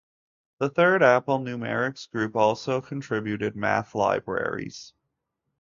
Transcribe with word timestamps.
The 0.57 0.73
Apple 1.03 1.37
Numerics 1.37 2.09
Group 2.09 2.35
also 2.35 2.81
contributed 2.81 3.55
math 3.55 3.93
libraries. 3.93 4.93